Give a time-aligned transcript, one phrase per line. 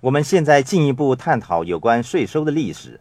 [0.00, 3.00] 我们现在进一步探讨有关税收的历史。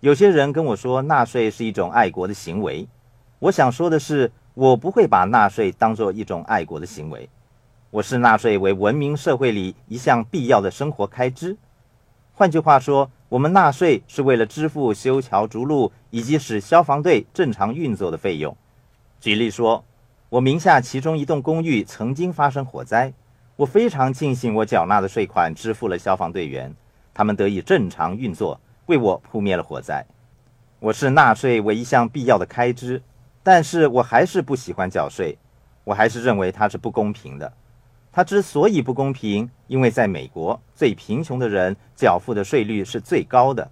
[0.00, 2.88] 有些人跟我说，纳税是一种爱国的行为。
[3.38, 7.28] 我想说的是，我不会把纳税当作一种爱国的行为。
[7.90, 11.56] 我视纳税为文明社会里一项必要的生活开支。
[12.32, 18.56] 换句话说，我们纳税是为了支付修桥筑路以及使消防队正常运作的费用。
[19.20, 19.84] 举例说，
[20.30, 23.12] 我名下其中一栋公寓曾经发生火灾，
[23.56, 26.74] 我非常庆幸我缴纳的税款支付了消防队员，
[27.12, 30.04] 他们得以正常运作，为我扑灭了火灾。
[30.80, 33.00] 我视纳税为一项必要的开支，
[33.44, 35.38] 但是我还是不喜欢缴税，
[35.84, 37.52] 我还是认为它是不公平的。
[38.10, 43.70] 它之所以不公平，因为在美国，最贫穷的人缴付的税率是最高的。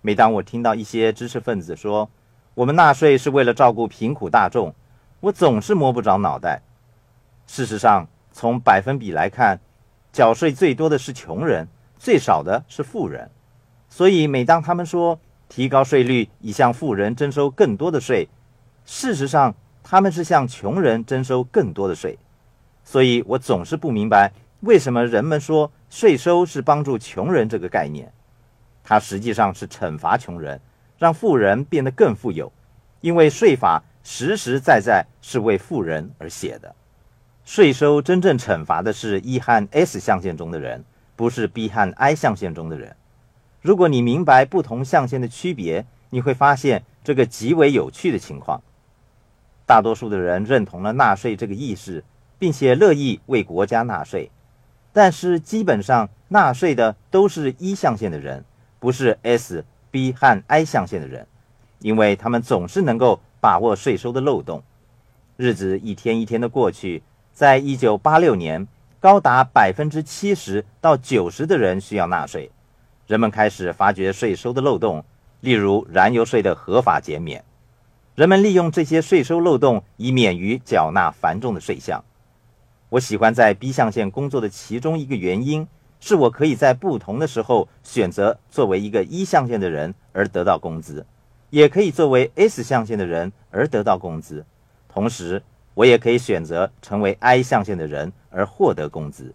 [0.00, 2.08] 每当我听到一些知识分子说
[2.54, 4.72] 我们纳税是为了照顾贫苦大众，
[5.18, 6.62] 我总是摸不着脑袋。
[7.46, 8.06] 事实上，
[8.38, 9.58] 从百分比来看，
[10.12, 11.66] 缴税最多的是穷人，
[11.98, 13.28] 最少的是富人。
[13.88, 15.18] 所以，每当他们说
[15.48, 18.28] 提高税率以向富人征收更多的税，
[18.84, 22.16] 事实上他们是向穷人征收更多的税。
[22.84, 28.12] 所以我总是不明白，为什么人们说税收是帮助穷人这个概念，
[28.84, 30.60] 它实际上是惩罚穷人，
[30.96, 32.52] 让富人变得更富有。
[33.00, 36.72] 因为税法实实在在是为富人而写的，
[37.50, 40.84] 税收真正惩罚的是 E 和 S 象限中的人，
[41.16, 42.94] 不是 B 和 I 象限中的人。
[43.62, 48.60] 如果你明白不同象限的区别，你会发现这个极为有趣的情况。
[49.64, 52.04] 大多数的人认同了纳税这个意识。
[52.38, 54.30] 并且乐意为国家纳税，
[54.92, 58.44] 但是基本上纳税的都是一象限的人，
[58.78, 61.26] 不是 S、B 和 I 象限的人，
[61.80, 64.62] 因为他们总是能够把握税收的漏洞。
[65.36, 67.02] 日子一天一天的过去，
[67.38, 68.66] 在一九八六年，
[68.98, 72.50] 高达百分之七十到九十的人需要纳税，
[73.06, 75.04] 人们开始发觉税收的漏洞，
[75.38, 77.44] 例如燃油税的合法减免，
[78.16, 82.04] 人们利用这些税收漏洞以免于缴纳繁重的税项。
[82.88, 85.64] 我喜欢在 B 象限工作的其中一个原因，
[86.00, 91.06] 是我可以在不同的时候选择作为一个一象限的人而得到工资，
[91.50, 94.44] 也可以作为 S 象限的人而得到工资。
[94.88, 95.40] 同时，
[95.74, 99.34] 我也可以选择成为 I 象限的人而获得工资。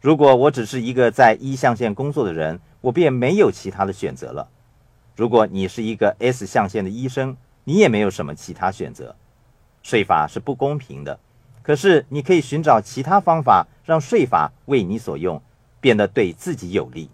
[0.00, 4.48] 如果我只是一个在一象限工作的人，我便没有其他的选择了。
[5.14, 9.14] 如果你是一个 S 象限的医生，你也没有什么其他选择。
[9.82, 11.18] 税法是不公平的。
[11.62, 15.40] 可是，你可以寻找其他方法，让税法为你所用，
[15.80, 17.10] 变得对自己有利。